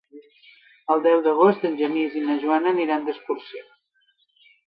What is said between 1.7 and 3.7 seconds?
Genís i na Joana aniran d'excursió.